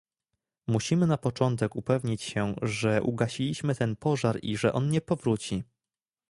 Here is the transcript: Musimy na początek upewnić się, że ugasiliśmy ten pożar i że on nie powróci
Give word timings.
Musimy 0.67 1.07
na 1.07 1.17
początek 1.17 1.75
upewnić 1.75 2.21
się, 2.21 2.53
że 2.61 3.01
ugasiliśmy 3.03 3.75
ten 3.75 3.95
pożar 3.95 4.39
i 4.41 4.57
że 4.57 4.73
on 4.73 4.89
nie 4.89 5.01
powróci 5.01 5.63